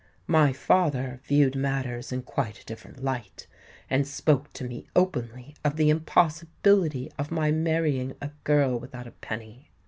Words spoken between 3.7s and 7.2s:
and spoke to me openly of the impossibility